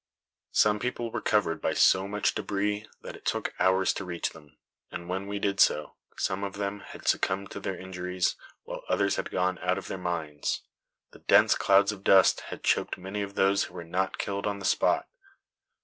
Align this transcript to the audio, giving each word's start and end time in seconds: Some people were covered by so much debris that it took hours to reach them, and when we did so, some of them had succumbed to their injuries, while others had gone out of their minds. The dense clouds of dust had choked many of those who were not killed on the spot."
Some 0.51 0.79
people 0.79 1.11
were 1.11 1.21
covered 1.21 1.61
by 1.61 1.75
so 1.75 2.07
much 2.07 2.33
debris 2.33 2.87
that 3.03 3.15
it 3.15 3.23
took 3.23 3.53
hours 3.59 3.93
to 3.93 4.03
reach 4.03 4.31
them, 4.31 4.57
and 4.89 5.07
when 5.07 5.27
we 5.27 5.37
did 5.37 5.59
so, 5.59 5.93
some 6.17 6.43
of 6.43 6.53
them 6.55 6.79
had 6.79 7.07
succumbed 7.07 7.51
to 7.51 7.59
their 7.59 7.77
injuries, 7.77 8.35
while 8.63 8.81
others 8.89 9.17
had 9.17 9.29
gone 9.29 9.59
out 9.59 9.77
of 9.77 9.87
their 9.89 9.99
minds. 9.99 10.63
The 11.11 11.19
dense 11.19 11.53
clouds 11.53 11.91
of 11.91 12.03
dust 12.03 12.39
had 12.49 12.63
choked 12.63 12.97
many 12.97 13.21
of 13.21 13.35
those 13.35 13.65
who 13.65 13.75
were 13.75 13.83
not 13.83 14.17
killed 14.17 14.47
on 14.47 14.57
the 14.57 14.65
spot." 14.65 15.07